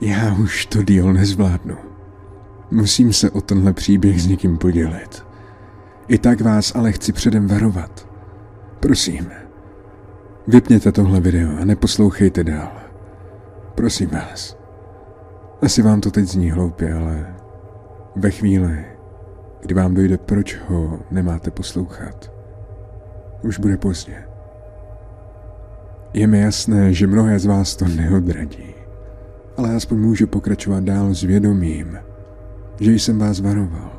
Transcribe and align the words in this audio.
Já 0.00 0.34
už 0.34 0.66
to 0.66 0.82
díl 0.82 1.12
nezvládnu. 1.12 1.76
Musím 2.70 3.12
se 3.12 3.30
o 3.30 3.40
tenhle 3.40 3.72
příběh 3.72 4.22
s 4.22 4.26
někým 4.26 4.58
podělit. 4.58 5.26
I 6.08 6.18
tak 6.18 6.40
vás 6.40 6.76
ale 6.76 6.92
chci 6.92 7.12
předem 7.12 7.46
varovat. 7.46 8.08
Prosím, 8.80 9.30
vypněte 10.46 10.92
tohle 10.92 11.20
video 11.20 11.56
a 11.60 11.64
neposlouchejte 11.64 12.44
dál. 12.44 12.72
Prosím 13.74 14.10
vás. 14.10 14.56
Asi 15.62 15.82
vám 15.82 16.00
to 16.00 16.10
teď 16.10 16.24
zní 16.24 16.50
hloupě, 16.50 16.94
ale 16.94 17.34
ve 18.16 18.30
chvíli, 18.30 18.84
kdy 19.60 19.74
vám 19.74 19.94
dojde, 19.94 20.18
proč 20.18 20.58
ho 20.68 20.98
nemáte 21.10 21.50
poslouchat, 21.50 22.32
už 23.42 23.58
bude 23.58 23.76
pozdě. 23.76 24.24
Je 26.14 26.26
mi 26.26 26.40
jasné, 26.40 26.92
že 26.92 27.06
mnohé 27.06 27.38
z 27.38 27.46
vás 27.46 27.76
to 27.76 27.88
neodradí, 27.88 28.73
ale 29.56 29.74
aspoň 29.74 29.98
můžu 29.98 30.26
pokračovat 30.26 30.84
dál 30.84 31.14
s 31.14 31.22
vědomím, 31.22 31.98
že 32.80 32.92
jsem 32.92 33.18
vás 33.18 33.40
varoval. 33.40 33.90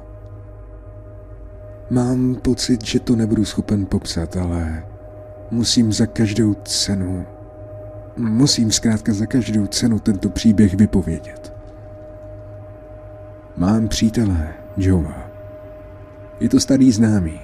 Mám 1.89 2.35
pocit, 2.35 2.85
že 2.85 2.99
to 2.99 3.15
nebudu 3.15 3.45
schopen 3.45 3.85
popsat, 3.85 4.37
ale 4.37 4.83
musím 5.51 5.93
za 5.93 6.05
každou 6.05 6.53
cenu, 6.53 7.25
musím 8.17 8.71
zkrátka 8.71 9.13
za 9.13 9.25
každou 9.25 9.67
cenu 9.67 9.99
tento 9.99 10.29
příběh 10.29 10.73
vypovědět. 10.73 11.53
Mám 13.57 13.87
přítele, 13.87 14.53
Joea. 14.77 15.29
Je 16.39 16.49
to 16.49 16.59
starý 16.59 16.91
známý, 16.91 17.41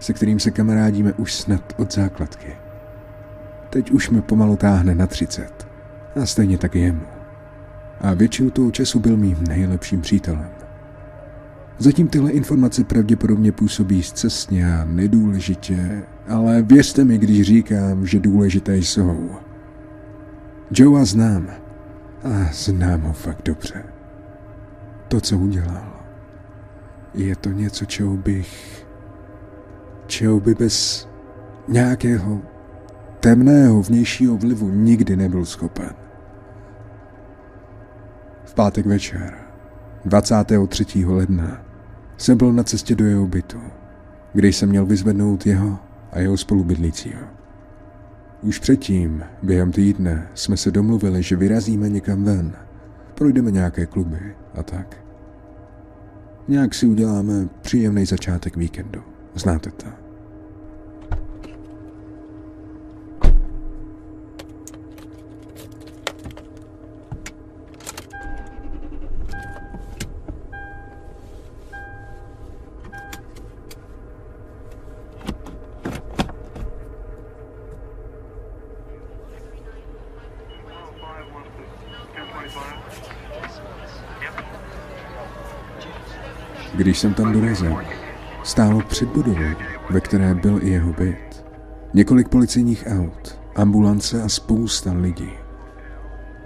se 0.00 0.12
kterým 0.12 0.40
se 0.40 0.50
kamarádíme 0.50 1.12
už 1.12 1.34
snad 1.34 1.62
od 1.76 1.94
základky. 1.94 2.56
Teď 3.70 3.90
už 3.90 4.10
mi 4.10 4.22
pomalu 4.22 4.56
táhne 4.56 4.94
na 4.94 5.06
třicet 5.06 5.66
a 6.22 6.26
stejně 6.26 6.58
tak 6.58 6.74
jemu. 6.74 7.15
A 8.00 8.14
většinu 8.14 8.50
toho 8.50 8.70
času 8.70 9.00
byl 9.00 9.16
mým 9.16 9.44
nejlepším 9.48 10.00
přítelem. 10.00 10.50
Zatím 11.78 12.08
tyhle 12.08 12.30
informace 12.30 12.84
pravděpodobně 12.84 13.52
působí 13.52 14.02
zcestně 14.02 14.74
a 14.76 14.84
nedůležitě, 14.84 16.02
ale 16.28 16.62
věřte 16.62 17.04
mi, 17.04 17.18
když 17.18 17.42
říkám, 17.42 18.06
že 18.06 18.20
důležité 18.20 18.76
jsou. 18.76 19.30
Joea 20.70 21.04
znám 21.04 21.50
a 22.24 22.50
znám 22.52 23.00
ho 23.00 23.12
fakt 23.12 23.42
dobře. 23.44 23.82
To, 25.08 25.20
co 25.20 25.38
udělal, 25.38 25.92
je 27.14 27.36
to 27.36 27.50
něco, 27.50 27.84
čeho 27.84 28.16
bych... 28.16 28.86
čeho 30.06 30.40
by 30.40 30.54
bez 30.54 31.08
nějakého 31.68 32.40
temného 33.20 33.82
vnějšího 33.82 34.36
vlivu 34.36 34.70
nikdy 34.70 35.16
nebyl 35.16 35.44
schopen. 35.44 36.05
V 38.46 38.54
pátek 38.54 38.86
večer, 38.86 39.34
23. 40.04 41.04
ledna, 41.04 41.62
jsem 42.16 42.38
byl 42.38 42.52
na 42.52 42.62
cestě 42.62 42.94
do 42.94 43.04
jeho 43.04 43.26
bytu, 43.26 43.60
kde 44.32 44.48
jsem 44.48 44.68
měl 44.68 44.86
vyzvednout 44.86 45.46
jeho 45.46 45.78
a 46.12 46.18
jeho 46.18 46.36
spolubydlícího. 46.36 47.20
Už 48.42 48.58
předtím, 48.58 49.24
během 49.42 49.72
týdne, 49.72 50.28
jsme 50.34 50.56
se 50.56 50.70
domluvili, 50.70 51.22
že 51.22 51.36
vyrazíme 51.36 51.88
někam 51.88 52.24
ven, 52.24 52.52
projdeme 53.14 53.50
nějaké 53.50 53.86
kluby 53.86 54.34
a 54.54 54.62
tak. 54.62 54.96
Nějak 56.48 56.74
si 56.74 56.86
uděláme 56.86 57.48
příjemný 57.62 58.06
začátek 58.06 58.56
víkendu. 58.56 59.02
Znáte 59.34 59.70
to. 59.70 60.05
Když 86.86 86.98
jsem 86.98 87.14
tam 87.14 87.32
dorazil, 87.32 87.76
stálo 88.42 88.80
před 88.80 89.08
budovou, 89.08 89.54
ve 89.90 90.00
které 90.00 90.34
byl 90.34 90.58
i 90.62 90.70
jeho 90.70 90.92
byt. 90.92 91.44
Několik 91.94 92.28
policejních 92.28 92.84
aut, 92.86 93.40
ambulance 93.56 94.22
a 94.22 94.28
spousta 94.28 94.92
lidí. 94.92 95.30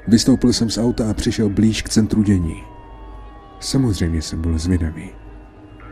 Vystoupil 0.09 0.53
jsem 0.53 0.71
z 0.71 0.79
auta 0.79 1.11
a 1.11 1.15
přišel 1.15 1.49
blíž 1.49 1.83
k 1.83 1.89
centru 1.89 2.23
dění. 2.23 2.63
Samozřejmě 3.61 4.23
jsem 4.23 4.41
byl 4.41 4.59
zvědavý. 4.59 5.11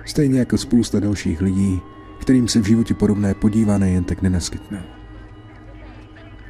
Stejně 0.04 0.38
jako 0.38 0.58
spousta 0.58 1.00
dalších 1.00 1.40
lidí, 1.40 1.80
kterým 2.20 2.48
se 2.48 2.60
v 2.60 2.66
životě 2.66 2.94
podobné 2.94 3.34
podívané 3.34 3.90
jen 3.90 4.04
tak 4.04 4.22
nenaskytne. 4.22 4.84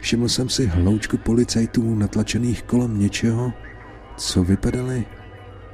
Všiml 0.00 0.28
jsem 0.28 0.48
si 0.48 0.66
hloučku 0.66 1.16
policajtů 1.16 1.94
natlačených 1.94 2.62
kolem 2.62 2.98
něčeho, 2.98 3.52
co 4.16 4.44
vypadaly 4.44 5.04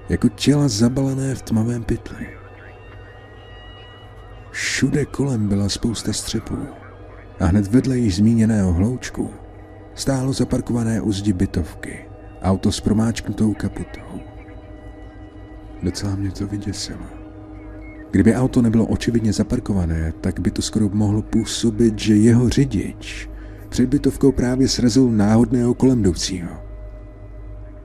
jako 0.08 0.28
těla 0.28 0.68
zabalené 0.68 1.34
v 1.34 1.42
tmavém 1.42 1.84
pytli. 1.84 2.26
Všude 4.50 5.04
kolem 5.04 5.48
byla 5.48 5.68
spousta 5.68 6.12
střepů 6.12 6.58
a 7.40 7.44
hned 7.44 7.66
vedle 7.66 7.98
již 7.98 8.16
zmíněného 8.16 8.72
hloučku 8.72 9.30
stálo 9.94 10.32
zaparkované 10.32 11.00
u 11.00 11.12
zdi 11.12 11.32
bytovky, 11.32 11.98
auto 12.42 12.72
s 12.72 12.80
promáčknutou 12.80 13.54
kaputou. 13.54 14.20
Docela 15.82 16.16
mě 16.16 16.30
to 16.30 16.46
vyděsilo. 16.46 17.06
Kdyby 18.10 18.34
auto 18.34 18.62
nebylo 18.62 18.86
očividně 18.86 19.32
zaparkované, 19.32 20.12
tak 20.20 20.40
by 20.40 20.50
to 20.50 20.62
skoro 20.62 20.88
mohlo 20.92 21.22
působit, 21.22 21.98
že 21.98 22.16
jeho 22.16 22.48
řidič 22.48 23.28
před 23.68 23.88
bytovkou 23.88 24.32
právě 24.32 24.68
srazil 24.68 25.10
náhodného 25.10 25.74
kolem 25.74 26.00
jdoucího. 26.00 26.50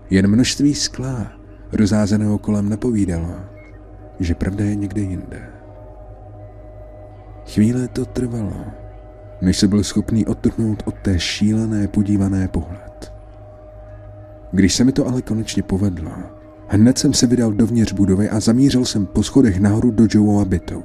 Jen 0.09 0.28
množství 0.28 0.75
skla 0.75 1.38
rozázeného 1.72 2.38
kolem 2.38 2.69
napovídalo, 2.69 3.35
že 4.19 4.35
pravda 4.35 4.66
je 4.66 4.75
někde 4.75 5.02
jinde. 5.02 5.41
Chvíle 7.47 7.88
to 7.88 8.06
trvalo, 8.06 8.66
než 9.41 9.57
se 9.57 9.68
byl 9.68 9.84
schopný 9.84 10.25
odtrhnout 10.25 10.84
od 10.85 10.96
té 10.96 11.19
šílené 11.19 11.88
podívané 11.88 12.47
pohled. 12.47 13.13
Když 14.52 14.75
se 14.75 14.84
mi 14.84 14.91
to 14.91 15.07
ale 15.07 15.22
konečně 15.22 15.63
povedlo, 15.63 16.12
hned 16.68 16.97
jsem 16.97 17.13
se 17.13 17.28
vydal 17.28 17.52
dovnitř 17.52 17.94
budovy 17.94 18.30
a 18.30 18.40
zamířil 18.40 18.86
jsem 18.86 19.06
po 19.06 19.24
schodech 19.24 19.59
nahoru 19.59 19.91
do 19.91 20.07
Joeova 20.09 20.46
bytu. 20.46 20.84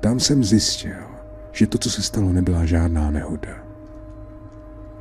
Tam 0.00 0.20
jsem 0.20 0.44
zjistil, 0.44 0.96
že 1.52 1.66
to, 1.66 1.78
co 1.78 1.90
se 1.90 2.02
stalo, 2.02 2.32
nebyla 2.32 2.64
žádná 2.64 3.10
nehoda. 3.10 3.66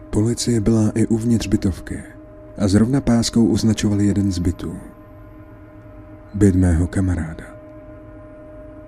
Policie 0.09 0.61
byla 0.61 0.91
i 0.95 1.07
uvnitř 1.07 1.47
bytovky 1.47 2.03
a 2.57 2.67
zrovna 2.67 3.01
páskou 3.01 3.47
označovali 3.47 4.05
jeden 4.05 4.31
z 4.31 4.39
bytů. 4.39 4.75
Byt 6.33 6.55
mého 6.55 6.87
kamaráda. 6.87 7.43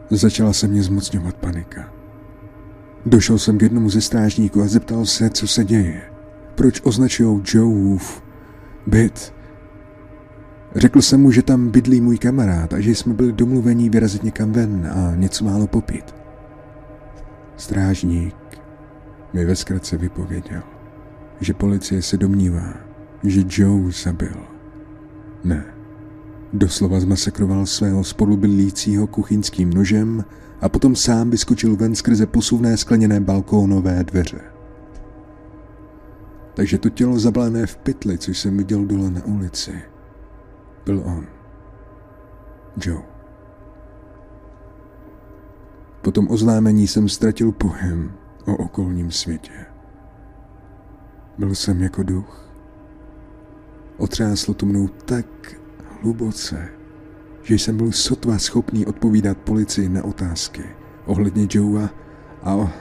Začala 0.10 0.54
se 0.54 0.68
mě 0.68 0.84
zmocňovat 0.84 1.36
panika. 1.36 1.94
Došel 3.06 3.40
jsem 3.40 3.58
k 3.58 3.62
jednomu 3.62 3.90
ze 3.90 4.02
strážníků 4.02 4.62
a 4.62 4.68
zeptal 4.68 5.06
se, 5.06 5.30
co 5.30 5.48
se 5.48 5.64
děje. 5.64 6.02
Proč 6.56 6.82
označují 6.84 7.42
Joeův 7.54 8.24
byt? 8.88 9.34
Řekl 10.76 11.02
jsem 11.02 11.22
mu, 11.22 11.32
že 11.32 11.42
tam 11.42 11.70
bydlí 11.70 12.02
můj 12.02 12.18
kamarád 12.18 12.74
a 12.74 12.80
že 12.80 12.96
jsme 12.96 13.14
byli 13.14 13.32
domluvení 13.32 13.90
vyrazit 13.90 14.24
někam 14.24 14.52
ven 14.52 14.92
a 14.96 15.16
něco 15.16 15.46
málo 15.46 15.68
popít. 15.68 16.16
Strážník 17.58 18.36
mi 19.34 19.46
ve 19.46 19.56
zkratce 19.56 19.98
vypověděl, 19.98 20.62
že 21.40 21.54
policie 21.54 22.02
se 22.02 22.18
domnívá, 22.18 22.74
že 23.24 23.44
Joe 23.50 23.92
zabil. 23.92 24.38
Ne. 25.44 25.66
Doslova 26.54 27.00
zmasakroval 27.00 27.66
svého 27.66 28.04
spolubydlícího 28.04 29.08
kuchyňským 29.08 29.70
nožem 29.70 30.26
a 30.62 30.70
potom 30.70 30.96
sám 30.96 31.30
vyskočil 31.30 31.76
ven 31.76 31.96
skrze 31.96 32.26
posuvné 32.26 32.78
skleněné 32.78 33.20
balkónové 33.20 34.04
dveře. 34.04 34.42
Takže 36.54 36.78
to 36.78 36.90
tělo 36.90 37.20
zabalené 37.20 37.66
v 37.66 37.78
pytli, 37.78 38.18
což 38.18 38.40
jsem 38.40 38.58
viděl 38.58 38.86
dole 38.86 39.12
na 39.12 39.26
ulici, 39.26 39.82
byl 40.86 41.04
on. 41.06 41.28
Joe. 42.78 43.04
Po 46.02 46.12
tom 46.12 46.28
oznámení 46.32 46.88
jsem 46.88 47.10
ztratil 47.10 47.52
pohem 47.52 48.12
o 48.46 48.56
okolním 48.56 49.12
světě. 49.12 49.66
Byl 51.38 51.56
jsem 51.56 51.82
jako 51.82 52.04
duch. 52.04 52.51
Otřáslo 54.02 54.54
to 54.54 54.66
mnou 54.66 54.88
tak 54.88 55.26
hluboce, 56.02 56.70
že 57.44 57.56
jsem 57.56 57.78
byl 57.78 57.92
sotva 57.92 58.38
schopný 58.38 58.86
odpovídat 58.86 59.38
policii 59.38 59.90
na 59.90 60.04
otázky 60.04 60.64
ohledně 61.06 61.48
Joea 61.50 61.90
a, 62.44 62.52
a 62.52 62.72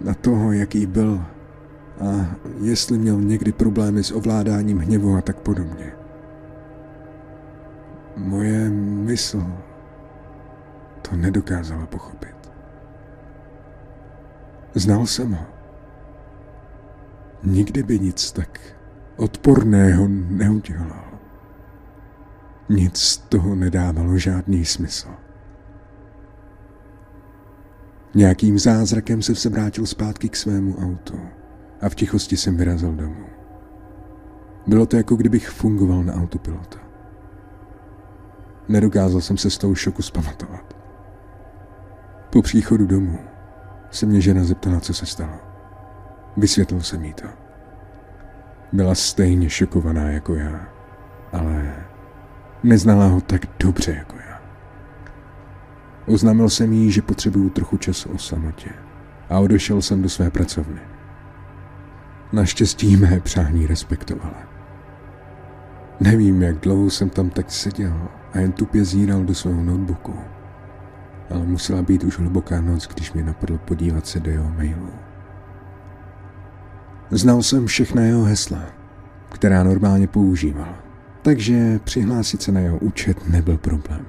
na 0.00 0.14
toho, 0.14 0.52
jaký 0.52 0.86
byl 0.86 1.24
a 2.00 2.36
jestli 2.60 2.98
měl 2.98 3.20
někdy 3.20 3.52
problémy 3.52 4.04
s 4.04 4.12
ovládáním 4.12 4.78
hněvu 4.78 5.16
a 5.16 5.20
tak 5.20 5.40
podobně. 5.40 5.92
Moje 8.16 8.70
mysl 8.70 9.46
to 11.02 11.16
nedokázala 11.16 11.86
pochopit. 11.86 12.36
Znal 14.74 15.06
jsem 15.06 15.32
ho. 15.32 15.46
Nikdy 17.42 17.82
by 17.82 17.98
nic 17.98 18.32
tak 18.32 18.81
odporného 19.16 20.08
neudělal. 20.08 21.04
Nic 22.68 22.98
z 22.98 23.16
toho 23.18 23.54
nedávalo 23.54 24.18
žádný 24.18 24.64
smysl. 24.64 25.08
Nějakým 28.14 28.58
zázrakem 28.58 29.22
se 29.22 29.48
vrátil 29.48 29.86
zpátky 29.86 30.28
k 30.28 30.36
svému 30.36 30.76
autu 30.76 31.20
a 31.80 31.88
v 31.88 31.94
tichosti 31.94 32.36
jsem 32.36 32.56
vyrazil 32.56 32.92
domů. 32.92 33.26
Bylo 34.66 34.86
to 34.86 34.96
jako 34.96 35.16
kdybych 35.16 35.48
fungoval 35.48 36.04
na 36.04 36.14
autopilota. 36.14 36.78
Nedokázal 38.68 39.20
jsem 39.20 39.36
se 39.36 39.50
z 39.50 39.58
toho 39.58 39.74
šoku 39.74 40.02
zpamatovat. 40.02 40.76
Po 42.30 42.42
příchodu 42.42 42.86
domů 42.86 43.18
se 43.90 44.06
mě 44.06 44.20
žena 44.20 44.44
zeptala, 44.44 44.80
co 44.80 44.94
se 44.94 45.06
stalo. 45.06 45.38
Vysvětlil 46.36 46.80
jsem 46.80 47.04
jí 47.04 47.14
to. 47.14 47.41
Byla 48.72 48.94
stejně 48.94 49.50
šokovaná 49.50 50.10
jako 50.10 50.34
já, 50.34 50.68
ale 51.32 51.74
neznala 52.62 53.06
ho 53.06 53.20
tak 53.20 53.46
dobře 53.58 53.92
jako 53.92 54.16
já. 54.16 54.42
Oznámil 56.06 56.48
jsem 56.48 56.72
jí, 56.72 56.90
že 56.90 57.02
potřebuju 57.02 57.50
trochu 57.50 57.76
času 57.76 58.10
o 58.10 58.18
samotě 58.18 58.70
a 59.28 59.38
odešel 59.38 59.82
jsem 59.82 60.02
do 60.02 60.08
své 60.08 60.30
pracovny. 60.30 60.80
Naštěstí 62.32 62.96
mé 62.96 63.20
přání 63.20 63.66
respektovala. 63.66 64.42
Nevím, 66.00 66.42
jak 66.42 66.58
dlouho 66.58 66.90
jsem 66.90 67.10
tam 67.10 67.30
tak 67.30 67.50
seděl 67.50 68.08
a 68.32 68.38
jen 68.38 68.52
tupě 68.52 68.84
zíral 68.84 69.24
do 69.24 69.34
svého 69.34 69.62
notebooku 69.62 70.14
ale 71.32 71.44
musela 71.46 71.82
být 71.82 72.04
už 72.04 72.18
hluboká 72.18 72.60
noc, 72.60 72.86
když 72.86 73.12
mi 73.12 73.22
napadlo 73.22 73.58
podívat 73.58 74.06
se 74.06 74.20
do 74.20 74.30
jeho 74.30 74.50
mailu. 74.50 74.90
Znal 77.14 77.42
jsem 77.42 77.66
všechna 77.66 78.02
jeho 78.02 78.24
hesla, 78.24 78.62
která 79.28 79.62
normálně 79.62 80.06
používal, 80.06 80.74
takže 81.22 81.80
přihlásit 81.84 82.42
se 82.42 82.52
na 82.52 82.60
jeho 82.60 82.78
účet 82.78 83.28
nebyl 83.28 83.58
problém. 83.58 84.06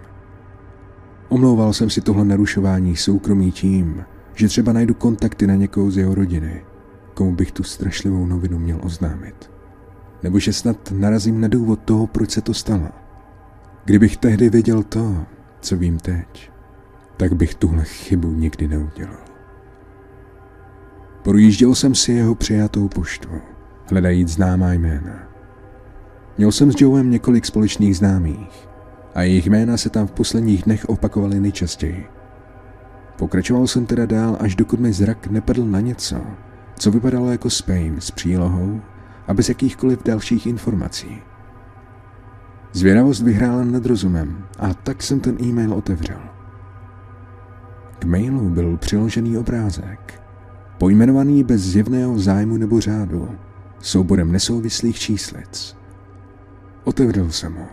Omlouval 1.30 1.74
jsem 1.74 1.90
si 1.90 2.02
tohle 2.02 2.26
narušování 2.26 2.96
soukromí 2.96 3.52
tím, 3.52 4.04
že 4.34 4.48
třeba 4.48 4.74
najdu 4.74 4.94
kontakty 4.94 5.48
na 5.48 5.56
někoho 5.56 5.92
z 5.92 5.98
jeho 5.98 6.16
rodiny, 6.16 6.66
komu 7.14 7.36
bych 7.36 7.52
tu 7.52 7.64
strašlivou 7.64 8.26
novinu 8.26 8.60
měl 8.60 8.80
oznámit. 8.84 9.52
Nebo 10.24 10.40
že 10.40 10.54
snad 10.54 10.92
narazím 10.92 11.42
na 11.42 11.48
důvod 11.48 11.80
toho, 11.86 12.08
proč 12.08 12.32
se 12.32 12.42
to 12.42 12.54
stalo. 12.54 12.90
Kdybych 13.86 14.18
tehdy 14.18 14.50
věděl 14.50 14.84
to, 14.84 15.26
co 15.62 15.78
vím 15.78 16.00
teď, 16.00 16.52
tak 17.18 17.34
bych 17.34 17.56
tuhle 17.56 17.84
chybu 17.84 18.32
nikdy 18.32 18.68
neudělal. 18.68 19.23
Projížděl 21.24 21.76
jsem 21.76 21.96
si 21.96 22.12
jeho 22.12 22.36
přijatou 22.36 22.88
poštu, 22.88 23.30
hledajíc 23.90 24.30
známá 24.30 24.74
jména. 24.74 25.14
Měl 26.38 26.52
jsem 26.52 26.72
s 26.72 26.82
Joem 26.82 27.12
několik 27.12 27.46
společných 27.46 27.98
známých 27.98 28.70
a 29.16 29.22
jejich 29.22 29.48
jména 29.48 29.78
se 29.78 29.90
tam 29.90 30.08
v 30.08 30.12
posledních 30.12 30.64
dnech 30.64 30.86
opakovaly 30.86 31.40
nejčastěji. 31.40 32.06
Pokračoval 33.18 33.68
jsem 33.68 33.86
teda 33.86 34.06
dál, 34.06 34.38
až 34.40 34.56
dokud 34.56 34.80
mi 34.80 34.94
zrak 34.94 35.28
nepadl 35.28 35.66
na 35.66 35.80
něco, 35.80 36.22
co 36.80 36.92
vypadalo 36.92 37.32
jako 37.32 37.50
spam 37.50 37.96
s 38.00 38.12
přílohou 38.12 38.82
a 39.28 39.34
bez 39.34 39.50
jakýchkoliv 39.50 40.04
dalších 40.04 40.48
informací. 40.48 41.22
Zvědavost 42.74 43.24
vyhrála 43.24 43.64
nad 43.64 43.86
rozumem 43.86 44.46
a 44.60 44.74
tak 44.74 45.04
jsem 45.04 45.20
ten 45.20 45.38
e-mail 45.44 45.74
otevřel. 45.74 46.22
K 48.00 48.06
mailu 48.06 48.50
byl 48.50 48.78
přiložený 48.78 49.38
obrázek, 49.38 50.23
pojmenovaný 50.84 51.44
bez 51.44 51.62
zjevného 51.62 52.20
zájmu 52.20 52.58
nebo 52.58 52.80
řádu, 52.80 53.30
souborem 53.80 54.32
nesouvislých 54.32 55.00
číslic. 55.00 55.78
Otevřel 56.84 57.32
jsem 57.32 57.56
ho. 57.56 57.68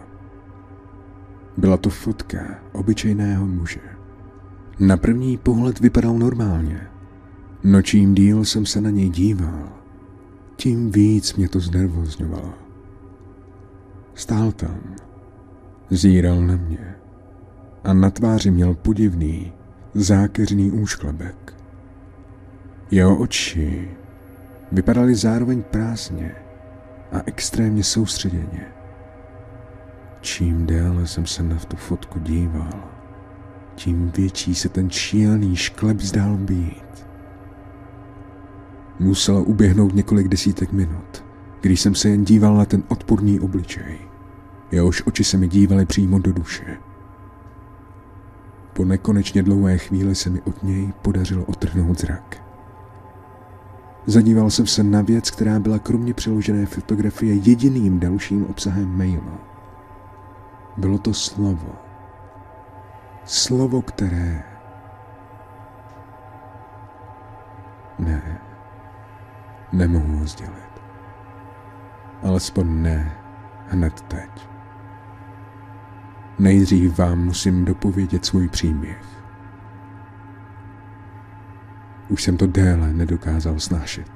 Byla 1.56 1.76
to 1.76 1.90
fotka 1.90 2.38
obyčejného 2.72 3.46
muže. 3.46 3.80
Na 4.80 4.96
první 4.96 5.36
pohled 5.36 5.80
vypadal 5.80 6.18
normálně. 6.18 6.80
No 7.64 7.82
čím 7.82 8.14
díl 8.14 8.44
jsem 8.44 8.66
se 8.66 8.80
na 8.80 8.90
něj 8.90 9.08
díval, 9.08 9.68
tím 10.56 10.90
víc 10.90 11.34
mě 11.34 11.48
to 11.48 11.60
znervozňovalo. 11.60 12.54
Stál 14.14 14.52
tam, 14.52 14.80
zíral 15.90 16.40
na 16.42 16.56
mě 16.56 16.94
a 17.84 17.92
na 17.92 18.10
tváři 18.10 18.50
měl 18.50 18.74
podivný, 18.74 19.52
zákeřný 19.94 20.70
úšklebek. 20.70 21.59
Jeho 22.90 23.16
oči 23.16 23.90
vypadaly 24.72 25.14
zároveň 25.14 25.62
prázdně 25.62 26.34
a 27.12 27.16
extrémně 27.26 27.84
soustředěně. 27.84 28.66
Čím 30.20 30.66
déle 30.66 31.06
jsem 31.06 31.26
se 31.26 31.42
na 31.42 31.56
tu 31.56 31.76
fotku 31.76 32.18
díval, 32.18 32.90
tím 33.74 34.12
větší 34.16 34.54
se 34.54 34.68
ten 34.68 34.90
šílený 34.90 35.56
šklep 35.56 36.00
zdál 36.00 36.36
být. 36.36 37.06
Muselo 38.98 39.42
uběhnout 39.42 39.94
několik 39.94 40.28
desítek 40.28 40.72
minut, 40.72 41.24
když 41.60 41.80
jsem 41.80 41.94
se 41.94 42.08
jen 42.08 42.24
díval 42.24 42.56
na 42.56 42.64
ten 42.64 42.82
odporný 42.88 43.40
obličej. 43.40 43.98
Jehož 44.70 45.02
oči 45.06 45.24
se 45.24 45.36
mi 45.36 45.48
dívaly 45.48 45.86
přímo 45.86 46.18
do 46.18 46.32
duše. 46.32 46.76
Po 48.72 48.84
nekonečně 48.84 49.42
dlouhé 49.42 49.78
chvíli 49.78 50.14
se 50.14 50.30
mi 50.30 50.40
od 50.42 50.62
něj 50.62 50.92
podařilo 51.02 51.44
otrhnout 51.44 52.00
zrak. 52.00 52.49
Zadíval 54.06 54.50
jsem 54.50 54.66
se 54.66 54.82
na 54.82 55.02
věc, 55.02 55.30
která 55.30 55.60
byla 55.60 55.78
kromě 55.78 56.14
přeložené 56.14 56.66
fotografie 56.66 57.34
jediným 57.34 58.00
dalším 58.00 58.46
obsahem 58.46 58.98
mailu. 58.98 59.38
Bylo 60.76 60.98
to 60.98 61.14
slovo. 61.14 61.74
Slovo, 63.24 63.82
které... 63.82 64.42
Ne, 67.98 68.40
nemohu 69.72 70.18
ho 70.18 70.26
sdělit. 70.26 70.70
Alespoň 72.22 72.82
ne 72.82 73.16
hned 73.66 74.00
teď. 74.00 74.48
Nejdřív 76.38 76.98
vám 76.98 77.18
musím 77.24 77.64
dopovědět 77.64 78.24
svůj 78.24 78.48
příběh. 78.48 79.04
Už 82.10 82.22
jsem 82.22 82.36
to 82.36 82.46
déle 82.46 82.92
nedokázal 82.92 83.60
snášet. 83.60 84.06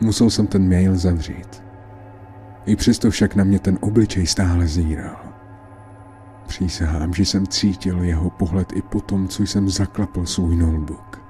Musel 0.00 0.30
jsem 0.30 0.46
ten 0.46 0.68
mail 0.68 0.96
zavřít. 0.96 1.62
I 2.66 2.76
přesto 2.76 3.10
však 3.10 3.34
na 3.34 3.44
mě 3.44 3.58
ten 3.58 3.78
obličej 3.80 4.26
stále 4.26 4.66
zíral. 4.66 5.16
Přísahám, 6.46 7.14
že 7.14 7.22
jsem 7.22 7.46
cítil 7.46 8.02
jeho 8.02 8.30
pohled 8.30 8.72
i 8.76 8.82
po 8.82 9.00
tom, 9.00 9.28
co 9.28 9.42
jsem 9.42 9.68
zaklapl 9.68 10.26
svůj 10.26 10.56
notebook. 10.56 11.20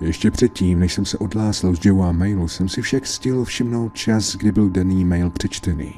Ještě 0.00 0.30
předtím, 0.30 0.78
než 0.78 0.94
jsem 0.94 1.04
se 1.04 1.18
odhlásl 1.18 1.74
z 1.74 1.86
Joea 1.86 2.12
mailu, 2.12 2.48
jsem 2.48 2.68
si 2.68 2.82
však 2.82 3.06
stihl 3.06 3.44
všimnout 3.44 3.94
čas, 3.94 4.36
kdy 4.36 4.52
byl 4.52 4.70
daný 4.70 5.04
mail 5.04 5.30
přečtený. 5.30 5.94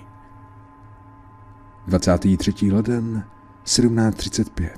23. 1.86 2.72
leden 2.72 3.24
17.35. 3.66 4.68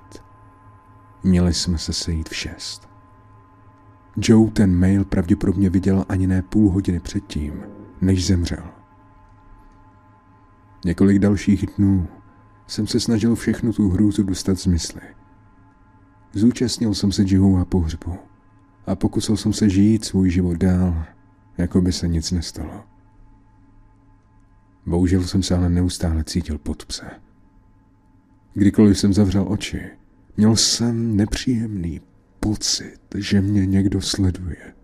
Měli 1.22 1.54
jsme 1.54 1.78
se 1.78 1.92
sejít 1.92 2.28
v 2.28 2.36
6. 2.36 2.95
Joe 4.16 4.50
ten 4.50 4.76
mail 4.76 5.04
pravděpodobně 5.04 5.70
viděl 5.70 6.04
ani 6.08 6.26
ne 6.26 6.42
půl 6.42 6.70
hodiny 6.70 7.00
předtím, 7.00 7.62
než 8.00 8.26
zemřel. 8.26 8.64
Několik 10.84 11.18
dalších 11.18 11.66
dnů 11.76 12.08
jsem 12.66 12.86
se 12.86 13.00
snažil 13.00 13.34
všechnu 13.34 13.72
tu 13.72 13.88
hrůzu 13.88 14.22
dostat 14.22 14.58
z 14.58 14.66
mysli. 14.66 15.00
Zúčastnil 16.32 16.94
jsem 16.94 17.12
se 17.12 17.22
Joe 17.26 17.60
a 17.60 17.64
pohřbu 17.64 18.18
a 18.86 18.94
pokusil 18.94 19.36
jsem 19.36 19.52
se 19.52 19.70
žít 19.70 20.04
svůj 20.04 20.30
život 20.30 20.56
dál, 20.56 21.04
jako 21.58 21.80
by 21.80 21.92
se 21.92 22.08
nic 22.08 22.32
nestalo. 22.32 22.84
Bohužel 24.86 25.22
jsem 25.22 25.42
se 25.42 25.56
ale 25.56 25.68
neustále 25.68 26.24
cítil 26.24 26.58
pod 26.58 26.86
pse. 26.86 27.10
Kdykoliv 28.54 28.98
jsem 28.98 29.12
zavřel 29.12 29.44
oči, 29.48 29.80
měl 30.36 30.56
jsem 30.56 31.16
nepříjemný 31.16 32.00
pocit, 32.46 33.00
že 33.16 33.40
mě 33.40 33.66
někdo 33.66 34.00
sleduje. 34.00 34.74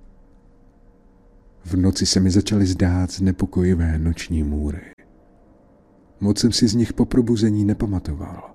V 1.64 1.76
noci 1.76 2.06
se 2.06 2.20
mi 2.20 2.30
začaly 2.30 2.66
zdát 2.66 3.10
znepokojivé 3.10 3.98
noční 3.98 4.42
můry. 4.42 4.80
Moc 6.20 6.38
jsem 6.38 6.52
si 6.52 6.68
z 6.68 6.74
nich 6.74 6.92
po 6.92 7.04
probuzení 7.04 7.64
nepamatoval, 7.64 8.54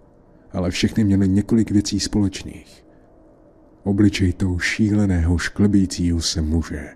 ale 0.52 0.72
všechny 0.72 1.04
měly 1.04 1.28
několik 1.28 1.72
věcí 1.72 2.00
společných. 2.00 2.86
Obličej 3.84 4.34
toho 4.34 4.60
šíleného 4.60 5.38
šklebícího 5.38 6.22
se 6.22 6.42
muže, 6.42 6.90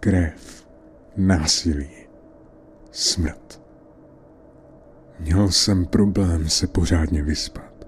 krev, 0.00 0.68
násilí, 1.16 1.90
smrt. 2.90 3.62
Měl 5.20 5.50
jsem 5.50 5.86
problém 5.86 6.48
se 6.48 6.66
pořádně 6.66 7.22
vyspat. 7.22 7.86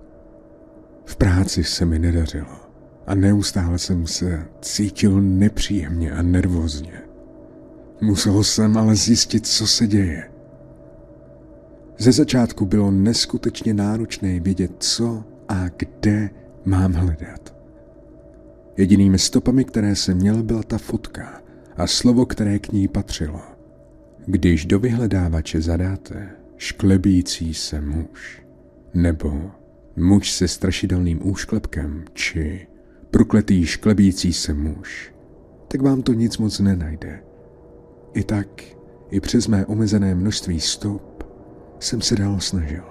V 1.04 1.16
práci 1.16 1.64
se 1.64 1.84
mi 1.84 1.98
nedařilo 1.98 2.61
a 3.06 3.14
neustále 3.14 3.78
jsem 3.78 4.06
se 4.06 4.46
cítil 4.60 5.20
nepříjemně 5.20 6.12
a 6.12 6.22
nervózně. 6.22 7.02
Musel 8.00 8.44
jsem 8.44 8.76
ale 8.76 8.96
zjistit, 8.96 9.46
co 9.46 9.66
se 9.66 9.86
děje. 9.86 10.30
Ze 11.98 12.12
začátku 12.12 12.66
bylo 12.66 12.90
neskutečně 12.90 13.74
náročné 13.74 14.40
vědět, 14.40 14.72
co 14.78 15.24
a 15.48 15.68
kde 15.76 16.30
mám 16.64 16.92
hledat. 16.92 17.54
Jedinými 18.76 19.18
stopami, 19.18 19.64
které 19.64 19.96
jsem 19.96 20.16
měl, 20.16 20.42
byla 20.42 20.62
ta 20.62 20.78
fotka 20.78 21.42
a 21.76 21.86
slovo, 21.86 22.26
které 22.26 22.58
k 22.58 22.72
ní 22.72 22.88
patřilo. 22.88 23.40
Když 24.26 24.66
do 24.66 24.78
vyhledávače 24.78 25.60
zadáte 25.60 26.30
šklebící 26.56 27.54
se 27.54 27.80
muž, 27.80 28.42
nebo 28.94 29.50
muž 29.96 30.32
se 30.32 30.48
strašidelným 30.48 31.28
úšklepkem, 31.28 32.04
či 32.12 32.66
prokletý 33.12 33.66
šklebící 33.66 34.32
se 34.32 34.54
muž, 34.54 35.14
tak 35.68 35.82
vám 35.82 36.02
to 36.02 36.12
nic 36.12 36.38
moc 36.38 36.60
nenajde. 36.60 37.22
I 38.14 38.24
tak, 38.24 38.62
i 39.10 39.20
přes 39.20 39.46
mé 39.46 39.66
omezené 39.66 40.14
množství 40.14 40.60
stop, 40.60 41.24
jsem 41.78 42.00
se 42.00 42.16
dál 42.16 42.40
snažil. 42.40 42.82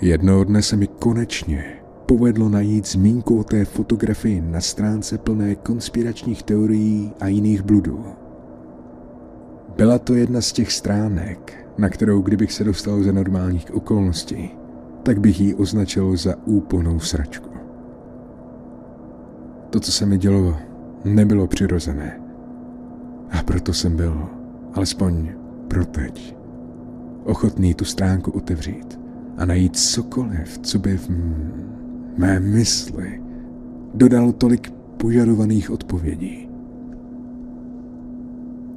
Jednoho 0.00 0.44
dne 0.44 0.62
se 0.62 0.76
mi 0.76 0.86
konečně 0.86 1.76
povedlo 2.06 2.48
najít 2.48 2.86
zmínku 2.86 3.40
o 3.40 3.44
té 3.44 3.64
fotografii 3.64 4.40
na 4.40 4.60
stránce 4.60 5.18
plné 5.18 5.54
konspiračních 5.54 6.42
teorií 6.42 7.12
a 7.20 7.26
jiných 7.28 7.62
bludů. 7.62 8.04
Byla 9.76 9.98
to 9.98 10.14
jedna 10.14 10.40
z 10.40 10.52
těch 10.52 10.72
stránek, 10.72 11.66
na 11.78 11.88
kterou 11.88 12.22
kdybych 12.22 12.52
se 12.52 12.64
dostal 12.64 13.02
za 13.02 13.12
normálních 13.12 13.74
okolností, 13.74 14.50
tak 15.06 15.20
bych 15.20 15.40
ji 15.40 15.54
označil 15.54 16.16
za 16.16 16.34
úplnou 16.44 17.00
sračku. 17.00 17.50
To, 19.70 19.80
co 19.80 19.92
se 19.92 20.06
mi 20.06 20.18
dělo, 20.18 20.56
nebylo 21.04 21.46
přirozené. 21.46 22.20
A 23.30 23.42
proto 23.42 23.72
jsem 23.72 23.96
byl, 23.96 24.28
alespoň 24.74 25.28
pro 25.68 25.84
teď, 25.84 26.36
ochotný 27.24 27.74
tu 27.74 27.84
stránku 27.84 28.30
otevřít 28.30 29.00
a 29.36 29.44
najít 29.44 29.76
cokoliv, 29.76 30.58
co 30.58 30.78
by 30.78 30.96
v 30.96 31.10
mé 32.18 32.40
mysli 32.40 33.22
dodal 33.94 34.32
tolik 34.32 34.72
požadovaných 34.96 35.70
odpovědí. 35.70 36.48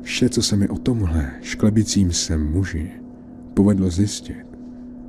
Vše, 0.01 0.29
co 0.29 0.41
se 0.41 0.55
mi 0.55 0.69
o 0.69 0.77
tomhle 0.77 1.31
šklebicím 1.41 2.11
se 2.11 2.37
muži 2.37 2.91
povedlo 3.53 3.89
zjistit, 3.89 4.45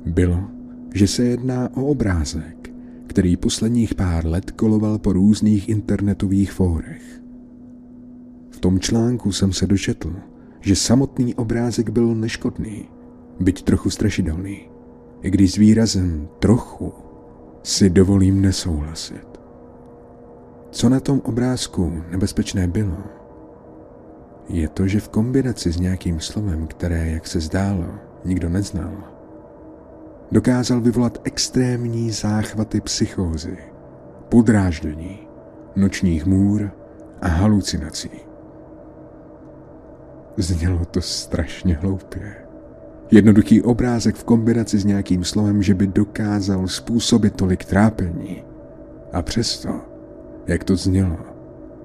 bylo, 0.05 0.60
že 0.93 1.07
se 1.07 1.23
jedná 1.23 1.69
o 1.77 1.85
obrázek, 1.85 2.73
který 3.07 3.37
posledních 3.37 3.95
pár 3.95 4.25
let 4.25 4.51
koloval 4.51 4.97
po 4.97 5.13
různých 5.13 5.69
internetových 5.69 6.51
fórech. 6.51 7.21
V 8.49 8.59
tom 8.59 8.79
článku 8.79 9.31
jsem 9.31 9.53
se 9.53 9.67
dočetl, 9.67 10.15
že 10.61 10.75
samotný 10.75 11.35
obrázek 11.35 11.89
byl 11.89 12.15
neškodný, 12.15 12.89
byť 13.39 13.63
trochu 13.63 13.89
strašidelný, 13.89 14.69
i 15.21 15.29
když 15.29 15.53
s 15.53 15.55
výrazem 15.55 16.27
trochu 16.39 16.93
si 17.63 17.89
dovolím 17.89 18.41
nesouhlasit. 18.41 19.27
Co 20.71 20.89
na 20.89 20.99
tom 20.99 21.21
obrázku 21.25 22.03
nebezpečné 22.11 22.67
bylo, 22.67 22.97
je 24.49 24.67
to, 24.67 24.87
že 24.87 24.99
v 24.99 25.09
kombinaci 25.09 25.71
s 25.71 25.79
nějakým 25.79 26.19
slovem, 26.19 26.67
které, 26.67 27.09
jak 27.09 27.27
se 27.27 27.39
zdálo, 27.39 27.85
nikdo 28.25 28.49
neznal, 28.49 29.20
dokázal 30.31 30.81
vyvolat 30.81 31.21
extrémní 31.23 32.11
záchvaty 32.11 32.81
psychózy, 32.81 33.57
podráždění, 34.29 35.19
nočních 35.75 36.25
můr 36.25 36.71
a 37.21 37.27
halucinací. 37.27 38.09
Znělo 40.37 40.85
to 40.85 41.01
strašně 41.01 41.75
hloupě. 41.75 42.35
Jednoduchý 43.11 43.61
obrázek 43.61 44.15
v 44.15 44.23
kombinaci 44.23 44.77
s 44.79 44.85
nějakým 44.85 45.23
slovem, 45.23 45.63
že 45.63 45.73
by 45.73 45.87
dokázal 45.87 46.67
způsobit 46.67 47.35
tolik 47.35 47.65
trápení. 47.65 48.43
A 49.13 49.21
přesto, 49.21 49.81
jak 50.47 50.63
to 50.63 50.75
znělo, 50.75 51.17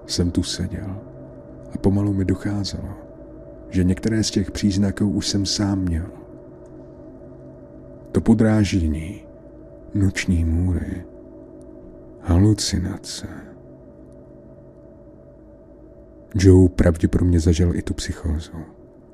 jsem 0.06 0.30
tu 0.30 0.42
seděl 0.42 0.96
a 1.74 1.78
pomalu 1.78 2.12
mi 2.12 2.24
docházelo, 2.24 2.88
že 3.70 3.84
některé 3.84 4.24
z 4.24 4.30
těch 4.30 4.50
příznaků 4.50 5.10
už 5.10 5.28
jsem 5.28 5.46
sám 5.46 5.78
měl. 5.78 6.25
To 8.16 8.20
podráždění, 8.20 9.20
noční 9.94 10.44
můry, 10.44 11.04
halucinace. 12.20 13.26
Joe 16.34 16.68
pravděpodobně 16.68 17.40
zažil 17.40 17.76
i 17.76 17.82
tu 17.82 17.94
psychózu 17.94 18.52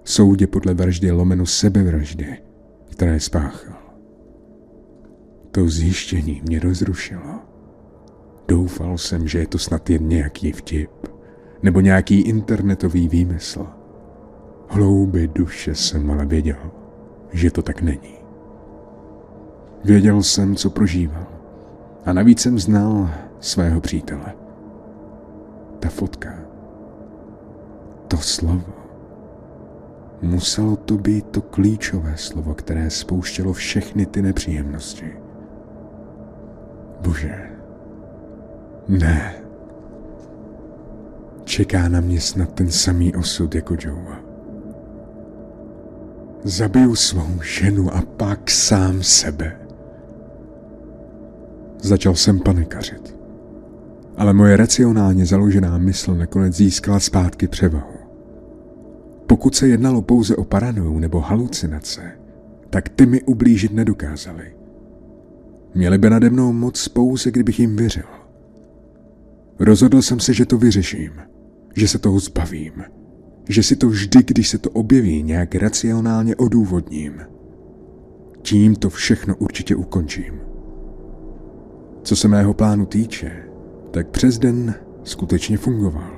soudě 0.04 0.46
podle 0.46 0.74
vraždy 0.74 1.10
lomeno 1.10 1.46
sebevraždy, 1.46 2.42
které 2.90 3.20
spáchal. 3.20 3.94
To 5.50 5.68
zjištění 5.68 6.42
mě 6.44 6.60
rozrušilo. 6.60 7.40
Doufal 8.48 8.98
jsem, 8.98 9.28
že 9.28 9.38
je 9.38 9.46
to 9.46 9.58
snad 9.58 9.90
jen 9.90 10.08
nějaký 10.08 10.52
vtip, 10.52 10.90
nebo 11.62 11.80
nějaký 11.80 12.20
internetový 12.20 13.08
výmysl. 13.08 13.66
Hlouby 14.68 15.28
duše 15.28 15.74
jsem 15.74 16.10
ale 16.10 16.26
věděl, 16.26 16.70
že 17.32 17.50
to 17.50 17.62
tak 17.62 17.82
není. 17.82 18.21
Věděl 19.84 20.22
jsem, 20.22 20.56
co 20.56 20.70
prožíval. 20.70 21.26
A 22.04 22.12
navíc 22.12 22.40
jsem 22.40 22.58
znal 22.58 23.10
svého 23.40 23.80
přítele. 23.80 24.34
Ta 25.78 25.88
fotka. 25.88 26.34
To 28.08 28.16
slovo. 28.16 28.64
Muselo 30.22 30.76
to 30.76 30.98
být 30.98 31.26
to 31.26 31.40
klíčové 31.40 32.12
slovo, 32.16 32.54
které 32.54 32.90
spouštělo 32.90 33.52
všechny 33.52 34.06
ty 34.06 34.22
nepříjemnosti. 34.22 35.12
Bože, 37.00 37.50
ne. 38.88 39.34
Čeká 41.44 41.88
na 41.88 42.00
mě 42.00 42.20
snad 42.20 42.52
ten 42.52 42.70
samý 42.70 43.14
osud 43.14 43.54
jako 43.54 43.76
Joe. 43.80 44.16
Zabiju 46.44 46.94
svou 46.94 47.42
ženu 47.42 47.94
a 47.94 48.02
pak 48.16 48.50
sám 48.50 49.02
sebe. 49.02 49.61
Začal 51.82 52.14
jsem 52.14 52.40
panikařit. 52.40 53.16
Ale 54.16 54.32
moje 54.32 54.56
racionálně 54.56 55.26
založená 55.26 55.78
mysl 55.78 56.14
nakonec 56.14 56.54
získala 56.54 57.00
zpátky 57.00 57.48
převahu. 57.48 57.94
Pokud 59.26 59.54
se 59.54 59.68
jednalo 59.68 60.02
pouze 60.02 60.36
o 60.36 60.44
paranoju 60.44 60.98
nebo 60.98 61.20
halucinace, 61.20 62.02
tak 62.70 62.88
ty 62.88 63.06
mi 63.06 63.22
ublížit 63.22 63.72
nedokázali. 63.72 64.44
Měli 65.74 65.98
by 65.98 66.10
nade 66.10 66.30
mnou 66.30 66.52
moc 66.52 66.88
pouze, 66.88 67.30
kdybych 67.30 67.60
jim 67.60 67.76
věřil. 67.76 68.06
Rozhodl 69.58 70.02
jsem 70.02 70.20
se, 70.20 70.34
že 70.34 70.46
to 70.46 70.58
vyřeším, 70.58 71.12
že 71.76 71.88
se 71.88 71.98
toho 71.98 72.18
zbavím, 72.20 72.72
že 73.48 73.62
si 73.62 73.76
to 73.76 73.88
vždy, 73.88 74.22
když 74.26 74.48
se 74.48 74.58
to 74.58 74.70
objeví, 74.70 75.22
nějak 75.22 75.54
racionálně 75.54 76.36
odůvodním. 76.36 77.20
Tím 78.42 78.76
to 78.76 78.90
všechno 78.90 79.36
určitě 79.36 79.76
ukončím. 79.76 80.51
Co 82.02 82.16
se 82.16 82.28
mého 82.28 82.54
plánu 82.54 82.86
týče, 82.86 83.32
tak 83.90 84.08
přes 84.08 84.38
den 84.38 84.74
skutečně 85.04 85.58
fungoval. 85.58 86.10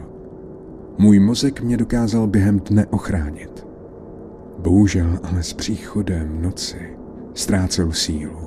Můj 0.99 1.21
mozek 1.21 1.61
mě 1.61 1.77
dokázal 1.77 2.27
během 2.27 2.61
dne 2.61 2.87
ochránit. 2.87 3.67
Bohužel 4.59 5.19
ale 5.23 5.43
s 5.43 5.53
příchodem 5.53 6.43
noci 6.43 6.97
ztrácel 7.35 7.93
sílu. 7.93 8.39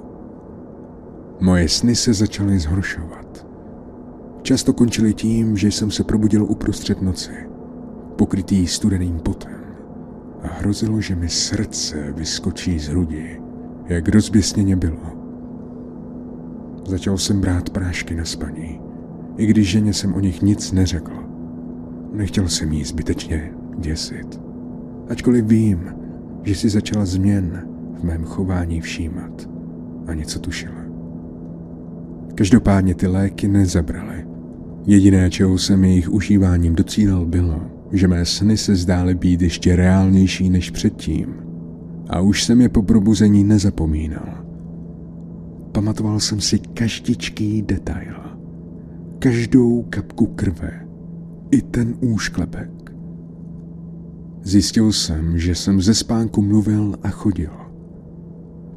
Moje 1.40 1.70
sny 1.70 1.96
se 1.96 2.14
začaly 2.14 2.60
zhoršovat. 2.60 3.48
Často 4.42 4.74
končily 4.74 5.14
tím, 5.14 5.58
že 5.58 5.68
jsem 5.68 5.92
se 5.92 6.04
probudil 6.04 6.44
uprostřed 6.44 7.02
noci, 7.02 7.34
pokrytý 8.16 8.68
studeným 8.68 9.20
potem 9.20 9.62
a 10.44 10.48
hrozilo, 10.48 11.02
že 11.02 11.16
mi 11.16 11.30
srdce 11.30 12.14
vyskočí 12.16 12.80
z 12.80 12.88
hrudi, 12.88 13.42
jak 13.86 14.08
rozběsněně 14.10 14.76
bylo. 14.76 15.27
Začal 16.88 17.18
jsem 17.18 17.42
brát 17.42 17.70
prášky 17.70 18.16
na 18.16 18.26
spaní, 18.26 18.80
i 19.38 19.46
když 19.46 19.70
ženě 19.70 19.94
jsem 19.94 20.14
o 20.14 20.20
nich 20.20 20.42
nic 20.42 20.72
neřekl. 20.72 21.14
Nechtěl 22.14 22.48
jsem 22.48 22.74
jí 22.74 22.84
zbytečně 22.84 23.52
děsit. 23.80 24.42
Ačkoliv 25.10 25.46
vím, 25.46 25.94
že 26.44 26.56
si 26.56 26.70
začala 26.70 27.06
změn 27.06 27.68
v 28.00 28.04
mém 28.04 28.24
chování 28.24 28.82
všímat 28.82 29.50
a 30.08 30.14
něco 30.14 30.40
tušila. 30.40 30.82
Každopádně 32.36 32.96
ty 32.96 33.08
léky 33.08 33.48
nezabraly. 33.48 34.28
Jediné, 34.86 35.30
čeho 35.30 35.58
jsem 35.58 35.84
jejich 35.84 36.10
užíváním 36.10 36.76
docílil, 36.76 37.26
bylo, 37.26 37.62
že 37.92 38.08
mé 38.08 38.26
sny 38.26 38.58
se 38.58 38.76
zdály 38.76 39.16
být 39.16 39.42
ještě 39.42 39.76
reálnější 39.76 40.50
než 40.50 40.72
předtím. 40.72 41.36
A 42.10 42.22
už 42.22 42.44
jsem 42.44 42.62
je 42.62 42.70
po 42.70 42.82
probuzení 42.82 43.44
nezapomínal. 43.44 44.47
Pamatoval 45.78 46.20
jsem 46.20 46.42
si 46.42 46.60
každičký 46.60 47.62
detail. 47.62 48.16
Každou 49.20 49.84
kapku 49.90 50.26
krve. 50.26 50.88
I 51.52 51.62
ten 51.62 51.96
úšklepek. 52.02 52.92
Zjistil 54.44 54.92
jsem, 54.92 55.40
že 55.40 55.56
jsem 55.56 55.82
ze 55.82 55.94
spánku 55.94 56.42
mluvil 56.42 56.96
a 57.04 57.10
chodil. 57.10 57.52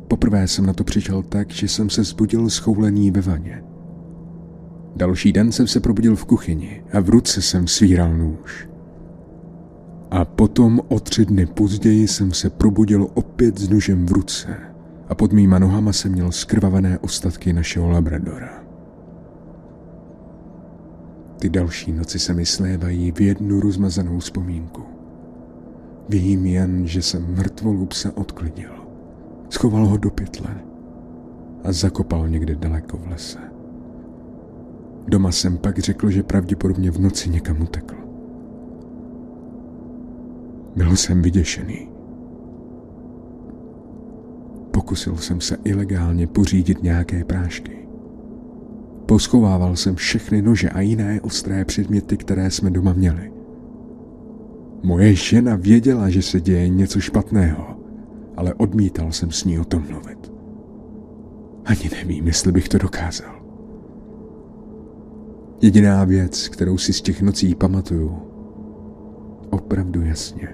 Poprvé 0.08 0.48
jsem 0.48 0.66
na 0.66 0.72
to 0.72 0.84
přišel 0.84 1.22
tak, 1.22 1.50
že 1.50 1.68
jsem 1.68 1.90
se 1.90 2.04
zbudil 2.04 2.50
schoulený 2.50 3.10
ve 3.10 3.20
vaně. 3.20 3.64
Další 4.96 5.32
den 5.32 5.52
jsem 5.52 5.66
se 5.66 5.80
probudil 5.80 6.16
v 6.16 6.24
kuchyni 6.24 6.82
a 6.92 7.00
v 7.00 7.08
ruce 7.08 7.42
jsem 7.42 7.66
svíral 7.66 8.18
nůž. 8.18 8.68
A 10.10 10.24
potom 10.24 10.80
o 10.88 11.00
tři 11.00 11.26
dny 11.26 11.46
později 11.46 12.08
jsem 12.08 12.32
se 12.32 12.50
probudil 12.50 13.08
opět 13.14 13.58
s 13.58 13.68
nožem 13.68 14.06
v 14.06 14.12
ruce 14.12 14.69
a 15.10 15.14
pod 15.14 15.32
mýma 15.32 15.58
nohama 15.58 15.92
jsem 15.92 16.12
měl 16.12 16.32
skrvavené 16.32 16.98
ostatky 16.98 17.52
našeho 17.52 17.90
labradora. 17.90 18.64
Ty 21.38 21.48
další 21.48 21.92
noci 21.92 22.18
se 22.18 22.34
mi 22.34 22.46
slévají 22.46 23.12
v 23.12 23.20
jednu 23.20 23.60
rozmazanou 23.60 24.18
vzpomínku. 24.18 24.82
Vím 26.08 26.46
jen, 26.46 26.86
že 26.86 27.02
jsem 27.02 27.34
mrtvolu 27.34 27.86
psa 27.86 28.12
odklidil. 28.14 28.70
Schoval 29.48 29.86
ho 29.86 29.96
do 29.96 30.10
pytle 30.10 30.54
a 31.64 31.72
zakopal 31.72 32.28
někde 32.28 32.54
daleko 32.54 32.96
v 32.96 33.06
lese. 33.06 33.38
Doma 35.08 35.32
jsem 35.32 35.58
pak 35.58 35.78
řekl, 35.78 36.10
že 36.10 36.22
pravděpodobně 36.22 36.90
v 36.90 37.00
noci 37.00 37.30
někam 37.30 37.62
utekl. 37.62 37.96
Byl 40.76 40.96
jsem 40.96 41.22
vyděšený. 41.22 41.99
Pokusil 44.90 45.16
jsem 45.16 45.40
se 45.40 45.56
ilegálně 45.64 46.26
pořídit 46.26 46.82
nějaké 46.82 47.24
prášky. 47.24 47.88
Poschovával 49.06 49.76
jsem 49.76 49.94
všechny 49.94 50.42
nože 50.42 50.70
a 50.70 50.80
jiné 50.80 51.20
ostré 51.20 51.64
předměty, 51.64 52.16
které 52.16 52.50
jsme 52.50 52.70
doma 52.70 52.92
měli. 52.92 53.32
Moje 54.82 55.14
žena 55.14 55.56
věděla, 55.56 56.10
že 56.10 56.22
se 56.22 56.40
děje 56.40 56.68
něco 56.68 57.00
špatného, 57.00 57.64
ale 58.36 58.54
odmítal 58.54 59.12
jsem 59.12 59.30
s 59.30 59.44
ní 59.44 59.58
o 59.58 59.64
tom 59.64 59.86
mluvit. 59.90 60.32
Ani 61.64 61.90
nevím, 61.92 62.26
jestli 62.26 62.52
bych 62.52 62.68
to 62.68 62.78
dokázal. 62.78 63.42
Jediná 65.62 66.04
věc, 66.04 66.48
kterou 66.48 66.78
si 66.78 66.92
z 66.92 67.02
těch 67.02 67.22
nocí 67.22 67.54
pamatuju, 67.54 68.18
opravdu 69.50 70.02
jasně, 70.02 70.48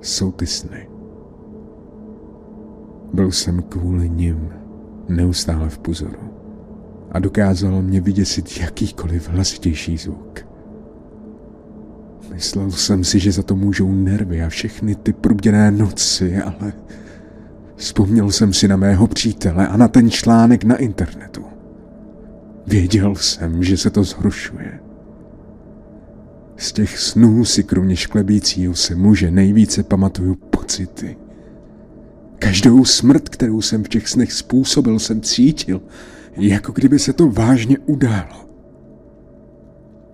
jsou 0.00 0.32
ty 0.32 0.46
sny. 0.46 0.91
Byl 3.12 3.32
jsem 3.32 3.62
kvůli 3.62 4.10
nim 4.10 4.48
neustále 5.08 5.68
v 5.68 5.78
pozoru 5.78 6.32
a 7.12 7.18
dokázal 7.18 7.82
mě 7.82 8.00
vyděsit 8.00 8.60
jakýkoliv 8.60 9.28
hlasitější 9.28 9.96
zvuk. 9.96 10.46
Myslel 12.34 12.70
jsem 12.70 13.04
si, 13.04 13.18
že 13.18 13.32
za 13.32 13.42
to 13.42 13.56
můžou 13.56 13.92
nervy 13.92 14.42
a 14.42 14.48
všechny 14.48 14.94
ty 14.94 15.12
průbděné 15.12 15.70
noci, 15.70 16.38
ale 16.38 16.72
vzpomněl 17.76 18.30
jsem 18.30 18.52
si 18.52 18.68
na 18.68 18.76
mého 18.76 19.06
přítele 19.06 19.68
a 19.68 19.76
na 19.76 19.88
ten 19.88 20.10
článek 20.10 20.64
na 20.64 20.76
internetu. 20.76 21.44
Věděl 22.66 23.14
jsem, 23.14 23.64
že 23.64 23.76
se 23.76 23.90
to 23.90 24.04
zhoršuje. 24.04 24.80
Z 26.56 26.72
těch 26.72 26.98
snů 26.98 27.44
si 27.44 27.64
kromě 27.64 27.96
šklebícího 27.96 28.74
se 28.74 28.94
muže 28.94 29.30
nejvíce 29.30 29.82
pamatuju 29.82 30.34
pocity. 30.34 31.16
Každou 32.42 32.84
smrt, 32.84 33.28
kterou 33.28 33.60
jsem 33.60 33.84
v 33.84 33.88
těch 33.88 34.08
snech 34.08 34.32
způsobil, 34.32 34.98
jsem 34.98 35.20
cítil, 35.20 35.82
jako 36.36 36.72
kdyby 36.72 36.98
se 36.98 37.12
to 37.12 37.30
vážně 37.30 37.78
událo. 37.78 38.48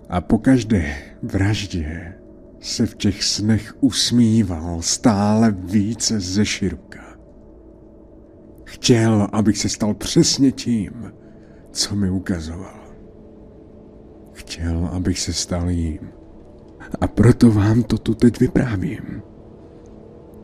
A 0.09 0.21
po 0.21 0.37
každé 0.37 0.95
vraždě 1.23 2.13
se 2.59 2.85
v 2.85 2.95
těch 2.95 3.23
snech 3.23 3.73
usmíval 3.79 4.81
stále 4.81 5.51
více 5.51 6.19
ze 6.19 6.45
široka. 6.45 7.03
Chtěl, 8.63 9.27
abych 9.31 9.57
se 9.57 9.69
stal 9.69 9.93
přesně 9.93 10.51
tím, 10.51 11.13
co 11.71 11.95
mi 11.95 12.09
ukazoval. 12.09 12.93
Chtěl, 14.33 14.89
abych 14.93 15.19
se 15.19 15.33
stal 15.33 15.69
jím. 15.69 16.09
A 17.01 17.07
proto 17.07 17.51
vám 17.51 17.83
to 17.83 17.97
tu 17.97 18.13
teď 18.13 18.39
vyprávím. 18.39 19.21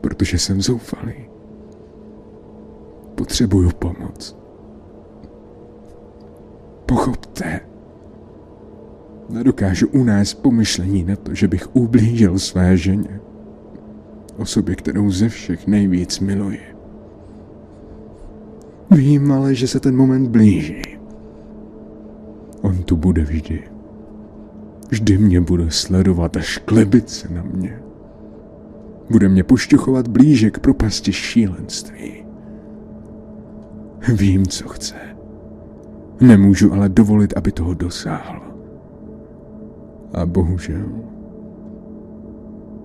Protože 0.00 0.38
jsem 0.38 0.62
zoufalý. 0.62 1.25
Potřebuju 3.16 3.70
pomoc. 3.70 4.36
Pochopte. 6.86 7.60
Nedokážu 9.28 9.88
unést 9.88 10.34
pomyšlení 10.34 11.04
na 11.04 11.16
to, 11.16 11.34
že 11.34 11.48
bych 11.48 11.76
ublížil 11.76 12.38
své 12.38 12.76
ženě. 12.76 13.20
Osobě, 14.36 14.74
kterou 14.74 15.10
ze 15.10 15.28
všech 15.28 15.66
nejvíc 15.66 16.20
miluji. 16.20 16.60
Vím 18.90 19.32
ale, 19.32 19.54
že 19.54 19.68
se 19.68 19.80
ten 19.80 19.96
moment 19.96 20.28
blíží. 20.28 20.82
On 22.62 22.82
tu 22.82 22.96
bude 22.96 23.22
vždy. 23.22 23.62
Vždy 24.88 25.18
mě 25.18 25.40
bude 25.40 25.70
sledovat 25.70 26.36
a 26.36 26.40
šklebit 26.40 27.10
se 27.10 27.28
na 27.28 27.42
mě. 27.42 27.82
Bude 29.10 29.28
mě 29.28 29.44
pošťuchovat 29.44 30.08
blíže 30.08 30.50
k 30.50 30.58
propasti 30.58 31.12
šílenství. 31.12 32.25
Vím, 34.14 34.46
co 34.46 34.68
chce. 34.68 34.94
Nemůžu 36.20 36.72
ale 36.72 36.88
dovolit, 36.88 37.36
aby 37.36 37.52
toho 37.52 37.74
dosáhl. 37.74 38.40
A 40.12 40.26
bohužel 40.26 40.86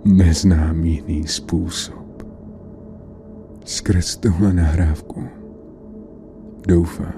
neznám 0.06 0.84
jiný 0.84 1.28
způsob. 1.28 2.24
Skrz 3.66 4.18
tohle 4.18 4.54
nahrávku 4.54 5.24
doufám, 6.68 7.14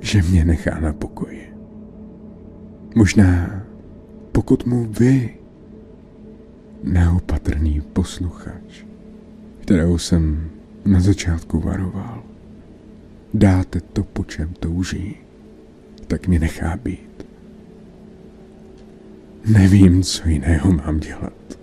že 0.00 0.22
mě 0.22 0.44
nechá 0.44 0.80
na 0.80 0.92
pokoji. 0.92 1.52
Možná, 2.94 3.62
pokud 4.32 4.66
mu 4.66 4.84
vy, 4.84 5.34
neopatrný 6.82 7.80
posluchač, 7.80 8.84
kterou 9.60 9.98
jsem 9.98 10.50
na 10.84 11.00
začátku 11.00 11.60
varoval, 11.60 12.22
dáte 13.34 13.80
to, 13.80 14.04
po 14.04 14.24
čem 14.24 14.54
touží, 14.60 15.16
tak 16.06 16.28
mě 16.28 16.38
nechá 16.38 16.76
být. 16.76 17.26
Nevím, 19.46 20.02
co 20.02 20.28
jiného 20.28 20.72
mám 20.72 21.00
dělat. 21.00 21.58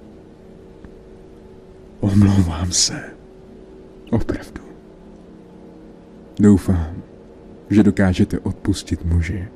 Omlouvám 1.99 2.71
se. 2.71 3.03
Opravdu. 4.11 4.61
Doufám, 6.39 7.03
že 7.69 7.83
dokážete 7.83 8.39
odpustit 8.39 9.05
muži, 9.05 9.47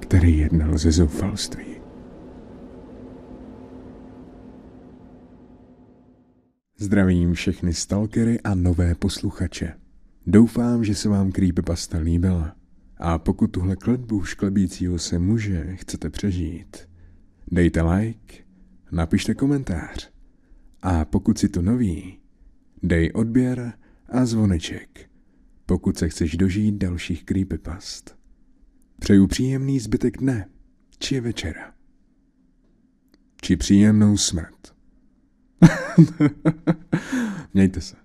který 0.00 0.38
jednal 0.38 0.78
ze 0.78 0.92
zoufalství. 0.92 1.64
Zdravím 6.78 7.34
všechny 7.34 7.74
stalkery 7.74 8.40
a 8.40 8.54
nové 8.54 8.94
posluchače. 8.94 9.83
Doufám, 10.26 10.84
že 10.84 10.94
se 10.94 11.08
vám 11.08 11.32
creepypasta 11.32 11.98
líbila. 11.98 12.56
A 12.96 13.18
pokud 13.18 13.46
tuhle 13.46 13.76
kletbu 13.76 14.24
šklebícího 14.24 14.98
se 14.98 15.18
muže 15.18 15.76
chcete 15.76 16.10
přežít, 16.10 16.88
dejte 17.50 17.82
like, 17.82 18.44
napište 18.92 19.34
komentář. 19.34 20.10
A 20.82 21.04
pokud 21.04 21.38
si 21.38 21.48
to 21.48 21.62
nový, 21.62 22.18
dej 22.82 23.10
odběr 23.14 23.72
a 24.08 24.26
zvoneček, 24.26 25.10
pokud 25.66 25.98
se 25.98 26.08
chceš 26.08 26.36
dožít 26.36 26.74
dalších 26.74 27.24
creepypast. 27.24 28.16
Přeju 29.00 29.26
příjemný 29.26 29.80
zbytek 29.80 30.18
dne, 30.18 30.48
či 30.98 31.20
večera. 31.20 31.74
Či 33.40 33.56
příjemnou 33.56 34.16
smrt. 34.16 34.74
Mějte 37.54 37.80
se. 37.80 38.03